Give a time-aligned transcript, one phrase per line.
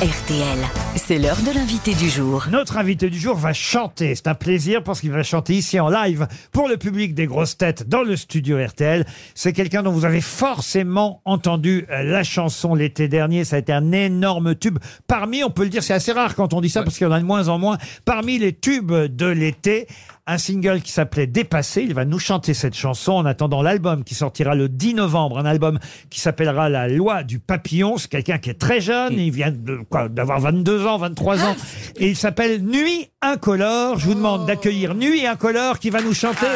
[0.00, 0.58] RTL,
[0.96, 2.46] c'est l'heure de l'invité du jour.
[2.50, 4.14] Notre invité du jour va chanter.
[4.14, 7.58] C'est un plaisir parce qu'il va chanter ici en live pour le public des grosses
[7.58, 9.04] têtes dans le studio RTL.
[9.34, 13.44] C'est quelqu'un dont vous avez forcément entendu euh, la chanson l'été dernier.
[13.44, 14.78] Ça a été un énorme tube.
[15.06, 17.10] Parmi, on peut le dire, c'est assez rare quand on dit ça parce qu'il y
[17.10, 17.76] en a de moins en moins.
[18.06, 19.86] Parmi les tubes de l'été,
[20.30, 21.82] un single qui s'appelait Dépassé.
[21.82, 25.38] Il va nous chanter cette chanson en attendant l'album qui sortira le 10 novembre.
[25.38, 25.78] Un album
[26.08, 27.96] qui s'appellera La loi du papillon.
[27.98, 29.14] C'est quelqu'un qui est très jeune.
[29.14, 31.56] Il vient de, quoi, d'avoir 22 ans, 23 ans.
[31.96, 33.98] Et il s'appelle Nuit Incolore.
[33.98, 36.46] Je vous demande d'accueillir Nuit Incolore qui va nous chanter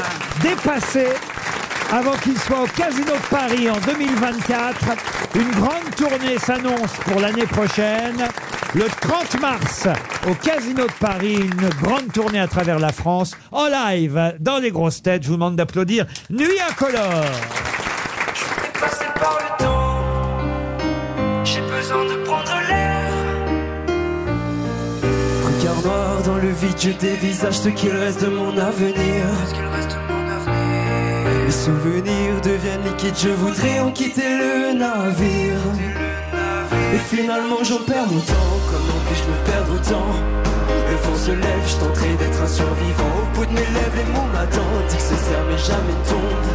[0.40, 1.06] Dépassé
[1.92, 4.86] avant qu'il soit au Casino de Paris en 2024.
[5.34, 8.28] Une grande tournée s'annonce pour l'année prochaine.
[8.74, 9.86] Le 30 mars,
[10.28, 14.72] au Casino de Paris, une grande tournée à travers la France, en live, dans les
[14.72, 15.22] grosses têtes.
[15.22, 17.24] Je vous demande d'applaudir Nuit Incolore.
[18.80, 20.00] Passé par le temps,
[21.44, 23.12] j'ai besoin de prendre l'air.
[25.46, 29.24] Regard noir dans le vide, je dévisage ce qu'il reste de mon avenir.
[29.46, 31.44] Ce qu'il reste de mon avenir.
[31.46, 36.03] Les souvenirs deviennent liquides, je voudrais en quitter le navire.
[36.94, 40.06] Et finalement j'en perds mon temps, comment puis-je me perdre autant
[40.88, 43.12] Le vent se lève, je tenterai d'être un survivant.
[43.20, 46.46] Au bout de mes lèvres, les mots m'attendent, que ce serre mais jamais tombe.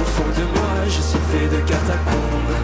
[0.00, 2.54] Au fond de moi, je suis fait de catacombes.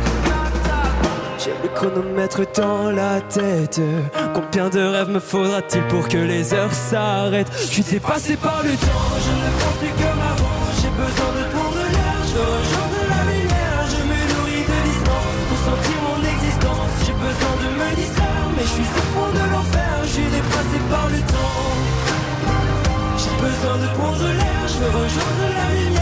[1.38, 3.80] J'ai le chronomètre dans la tête.
[4.34, 7.52] Combien de rêves me faudra-t-il pour que les heures s'arrêtent?
[7.54, 10.60] Je suis dépassé par le temps, je ne pense plus comme avant.
[10.80, 11.39] J'ai besoin de
[24.92, 26.00] rejoindre la lumière.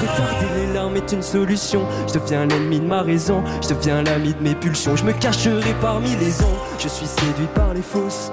[0.00, 1.86] Retarder les larmes est une solution.
[2.08, 3.42] Je deviens l'ennemi de ma raison.
[3.62, 4.96] Je deviens l'ami de mes pulsions.
[4.96, 6.58] Je me cacherai parmi les ondes.
[6.78, 8.30] Je suis séduit par les fausses.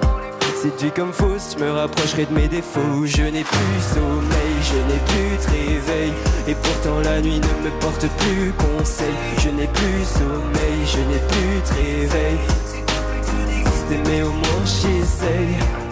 [0.62, 3.04] Séduit comme fausse, je me rapprocherai de mes défauts.
[3.04, 6.12] Je n'ai plus sommeil, je n'ai plus de réveil.
[6.46, 9.06] Et pourtant la nuit ne me porte plus conseil.
[9.38, 12.38] Je n'ai plus sommeil, je n'ai plus de réveil.
[14.06, 15.91] Mais au moins j'essaye.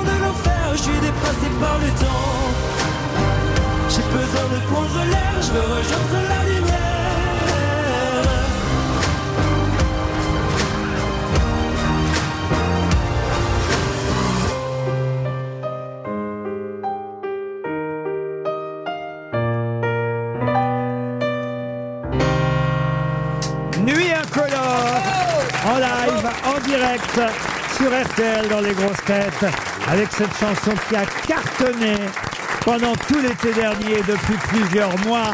[1.61, 2.41] par le temps.
[3.89, 6.81] J'ai besoin de prendre l'air, je veux rejoindre la lumière.
[23.85, 25.03] Nuit incolore
[25.71, 27.15] en live, en direct
[27.77, 31.95] sur RTL dans les grosses têtes avec cette chanson qui a cartonné
[32.63, 35.33] pendant tout l'été dernier depuis plusieurs mois.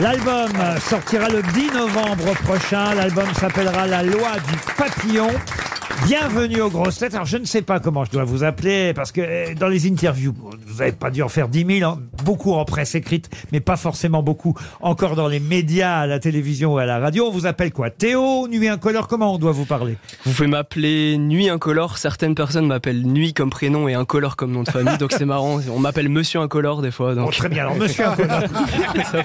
[0.00, 0.50] L'album
[0.88, 2.94] sortira le 10 novembre prochain.
[2.94, 5.28] L'album s'appellera La loi du papillon.
[6.06, 7.14] Bienvenue aux grosses têtes.
[7.14, 9.86] Alors je ne sais pas comment je dois vous appeler parce que euh, dans les
[9.86, 13.60] interviews, vous n'avez pas dû en faire 10 000, hein, beaucoup en presse écrite, mais
[13.60, 17.26] pas forcément beaucoup encore dans les médias, à la télévision ou à la radio.
[17.26, 17.90] On vous appelle quoi?
[17.90, 19.06] Théo, Nuit Incolore?
[19.06, 19.96] Comment on doit vous parler?
[20.24, 21.98] Vous pouvez m'appeler Nuit Incolore.
[21.98, 25.60] Certaines personnes m'appellent Nuit comme prénom et Incolore comme nom de famille, donc c'est marrant.
[25.70, 27.14] On m'appelle Monsieur Incolore des fois.
[27.14, 27.32] Bon, Donc...
[27.32, 28.42] Très bien, alors monsieur Incolore.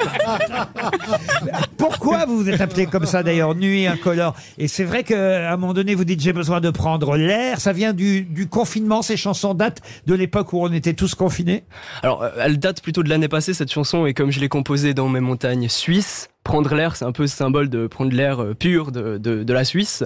[1.77, 4.35] Pourquoi vous vous êtes appelé comme ça d'ailleurs, Nuit Incolore?
[4.57, 7.59] Et c'est vrai qu'à un moment donné, vous dites j'ai besoin de prendre l'air.
[7.59, 11.63] Ça vient du, confinement, ces chansons datent de l'époque où on était tous confinés
[12.03, 14.93] Alors, euh, elle date plutôt de l'année passée cette chanson et comme je l'ai composée
[14.93, 16.29] dans mes montagnes suisses.
[16.43, 20.05] Prendre l'air, c'est un peu symbole de prendre l'air euh, pur de, de, la Suisse.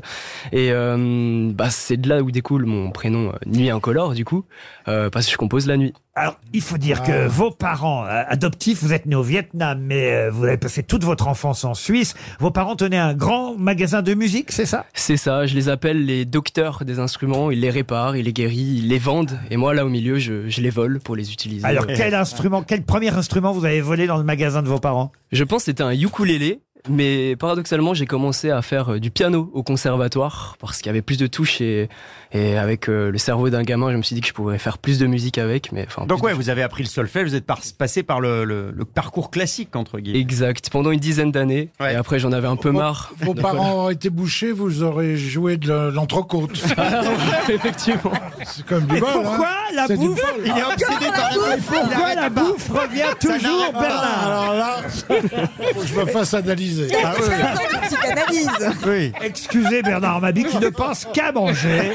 [0.52, 4.46] Et euh, bah, c'est de là où découle mon prénom Nuit Incolore, du coup,
[4.86, 5.94] parce que je compose la nuit.
[6.14, 10.12] Alors, il faut dire que vos parents euh, adoptifs, vous êtes nés au Vietnam, mais
[10.12, 12.16] euh, vous avez passé toute votre enfance en Suisse.
[12.42, 14.86] Vos parents tenaient un grand magasin de musique, c'est ça?
[14.94, 18.80] C'est ça, je les appelle les docteurs des instruments, ils les réparent, ils les guérissent,
[18.80, 21.66] ils les vendent, et moi là au milieu, je, je les vole pour les utiliser.
[21.66, 25.14] Alors, quel instrument, quel premier instrument vous avez volé dans le magasin de vos parents?
[25.32, 26.60] Je pense que c'était un ukulélé,
[26.90, 31.02] mais paradoxalement, j'ai commencé à faire euh, du piano au conservatoire parce qu'il y avait
[31.02, 31.90] plus de touches et,
[32.32, 34.78] et avec euh, le cerveau d'un gamin, je me suis dit que je pourrais faire
[34.78, 35.72] plus de musique avec.
[35.72, 38.20] Mais enfin, Donc ouais, de- vous avez appris le solfège, vous êtes par- passé par
[38.20, 40.20] le, le- le parcours classique entre guillemets.
[40.20, 41.70] Exact, pendant une dizaine d'années.
[41.80, 41.94] Ouais.
[41.94, 43.12] Et après, j'en avais un peu marre.
[43.20, 46.58] Vos parents auraient été bouchés, vous aurez joué de l'entrecôte.
[46.76, 47.04] voilà.
[47.50, 48.12] Effectivement.
[48.46, 49.10] C'est comme du Et bol.
[49.14, 49.76] pourquoi hein.
[49.76, 50.44] la bouffe bol.
[50.46, 51.66] Il est obsédé par la bouffe.
[51.68, 56.71] Pourquoi la bouffe revient toujours, Bernard Alors là, faut que je me fasse analyser.
[57.04, 57.14] Ah
[58.88, 59.12] Oui.
[59.22, 61.92] Excusez Bernard Mabi qui ne pense qu'à manger.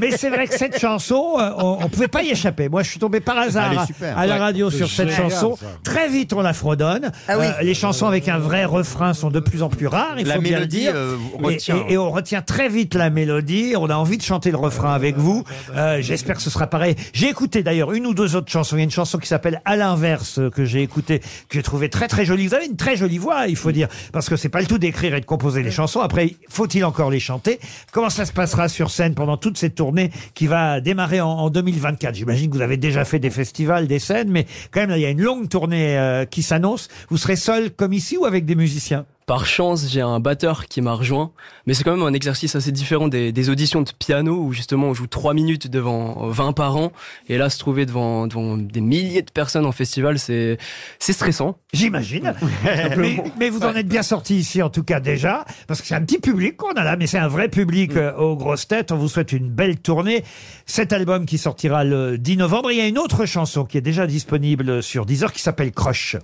[0.00, 2.68] Mais c'est vrai que cette chanson, euh, on, on pouvait pas y échapper.
[2.68, 4.18] Moi, je suis tombé par hasard est à- super.
[4.18, 4.40] à la Ouais.
[4.40, 5.56] radio sur cette génial, chanson.
[5.56, 5.66] ça.
[5.82, 7.10] Très vite, on la fredonne.
[7.30, 10.16] Euh, les chansons avec un vrai refrain sont de plus en plus rares.
[10.18, 10.92] Il La faut bien le mélodie dire.
[10.94, 11.76] euh, Et- retient.
[11.88, 13.74] Et, et on retient très vite la mélodie.
[13.76, 15.44] On a envie de chanter le refrain avec vous.
[15.74, 16.96] Euh, J'espère que ce sera pareil.
[17.12, 18.76] J'ai écouté d'ailleurs une ou deux autres chansons.
[18.76, 21.62] Il y a une chanson qui s'appelle À l'inverse euh, que j'ai écoutée, que j'ai
[21.62, 22.46] trouvé très très jolie.
[22.46, 24.78] Vous avez une très jolie voix, il faut dire, parce que c'est pas le tout
[24.78, 26.00] d'écrire et de composer les chansons.
[26.00, 27.58] Après, faut-il encore les chanter?
[27.92, 31.50] Comment ça se passera sur scène pendant toute cette tournée qui va démarrer en, en
[31.50, 34.98] 2024 J'imagine que vous avez déjà fait des festivals, des scènes, mais quand même, là,
[34.98, 36.88] il y a une longue tournée euh, qui s'annonce.
[37.08, 39.06] Vous serez seul comme ici ou avec des musiciens?
[39.26, 41.32] Par chance, j'ai un batteur qui m'a rejoint,
[41.66, 44.86] mais c'est quand même un exercice assez différent des, des auditions de piano où justement
[44.86, 46.92] on joue trois minutes devant 20 parents
[47.28, 50.58] et là se trouver devant, devant des milliers de personnes en festival, c'est
[51.00, 51.58] c'est stressant.
[51.72, 52.34] J'imagine.
[52.96, 55.44] mais, mais vous en êtes bien sorti ici, en tout cas, déjà.
[55.66, 58.14] Parce que c'est un petit public qu'on a là, mais c'est un vrai public euh,
[58.16, 58.92] aux grosses têtes.
[58.92, 60.22] On vous souhaite une belle tournée.
[60.66, 62.70] Cet album qui sortira le 10 novembre.
[62.70, 66.16] Il y a une autre chanson qui est déjà disponible sur Deezer qui s'appelle Crush.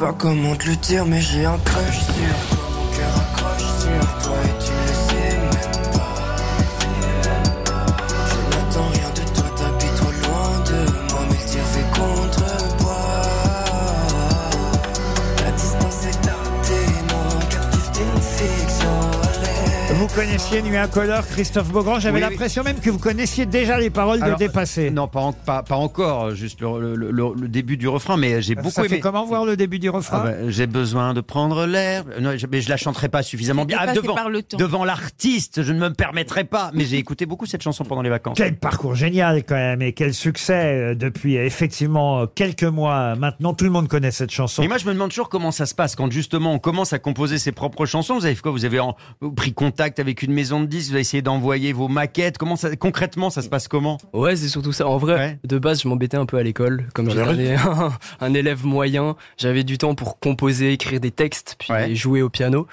[0.00, 2.14] Pas comment te le dire, mais j'ai un crush sur
[2.48, 2.68] toi.
[2.74, 4.49] Mon cœur accroche sur toi
[20.00, 22.00] Vous connaissiez Nuit Incolore, Christophe Beaugrand.
[22.00, 22.30] J'avais Oui, oui.
[22.30, 24.90] l'impression même que vous connaissiez déjà les paroles Alors, de Dépasser.
[24.90, 28.40] Non, pas, en- pas, pas encore, juste le, le- le- le début du refrain, mais
[28.40, 29.00] j'ai beaucoup Ça fait aimé.
[29.00, 32.04] comment voir le début du Ah refrain bah, j'ai besoin de prendre l'air.
[32.18, 33.76] Non, je, mais je la chanterai pas suffisamment bien.
[33.78, 34.16] Ah, devant
[34.56, 36.70] devant l'artiste, je ne me permettrai pas.
[36.72, 38.38] Mais j'ai écouté beaucoup cette chanson pendant les vacances.
[38.38, 40.54] Quel parcours génial quand même et quel succès
[40.92, 43.52] euh, depuis euh, effectivement euh, quelques mois maintenant.
[43.52, 44.62] Tout le monde connaît cette chanson.
[44.62, 46.98] Et moi, je me demande toujours comment ça se passe quand justement on commence à
[46.98, 48.14] composer ses propres chansons.
[48.14, 48.52] Vous avez fait quoi?
[48.52, 48.96] Vous avez en-
[49.36, 52.74] pris contact avec une maison de disques Vous avez essayé d'envoyer vos maquettes Comment ça,
[52.76, 54.86] concrètement, ça se passe comment Ouais, c'est surtout ça.
[54.86, 55.38] En vrai, Ouais.
[55.44, 56.86] de base, je m'embêtais un peu à l'école.
[56.94, 61.72] Comme j'étais un, un élève moyen, j'avais du temps pour composer, écrire des textes, puis
[61.72, 61.94] Ouais.
[61.94, 62.66] jouer au piano.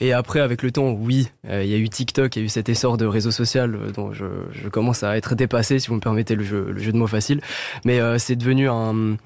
[0.00, 2.46] Et après, avec le temps, oui, euh, il y a eu TikTok, il y a
[2.46, 5.88] eu cet essor de réseau social euh, dont je, je commence à être dépassé, si
[5.88, 7.40] vous me permettez le jeu, le jeu de mots facile.
[7.84, 9.16] Mais euh, c'est devenu un,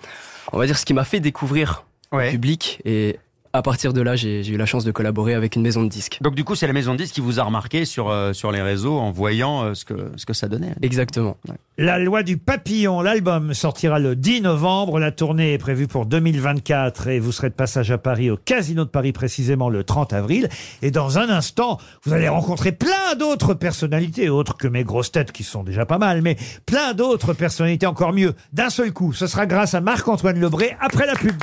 [0.53, 2.31] on va dire, ce qui m'a fait découvrir le Ouais.
[2.31, 2.81] public.
[2.85, 3.19] Et
[3.57, 6.19] à partir de là, j'ai eu la chance de collaborer avec une maison de disques.
[6.21, 8.53] Donc du coup, c'est la maison de disques qui vous a remarqué sur euh, sur
[8.53, 10.75] les réseaux en voyant euh, ce que ce que ça donnait.
[10.83, 11.37] Exactement.
[11.79, 14.99] La loi du papillon, l'album sortira le 10 novembre.
[14.99, 18.85] La tournée est prévue pour 2024 et vous serez de passage à Paris au Casino
[18.85, 20.49] de Paris précisément le 30 avril.
[20.83, 25.33] Et dans un instant, vous allez rencontrer plein d'autres personnalités, autres que mes grosses têtes
[25.33, 28.35] qui sont déjà pas mal, mais plein d'autres personnalités encore mieux.
[28.53, 31.43] D'un seul coup, ce sera grâce à Marc-Antoine Lebré après la pub.